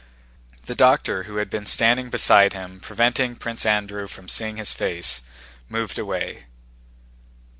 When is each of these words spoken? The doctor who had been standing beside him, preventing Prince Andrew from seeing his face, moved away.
The 0.65 0.73
doctor 0.73 1.25
who 1.29 1.35
had 1.35 1.51
been 1.51 1.67
standing 1.67 2.09
beside 2.09 2.53
him, 2.53 2.79
preventing 2.79 3.35
Prince 3.35 3.67
Andrew 3.67 4.07
from 4.07 4.27
seeing 4.27 4.57
his 4.57 4.73
face, 4.73 5.21
moved 5.69 5.99
away. 5.99 6.45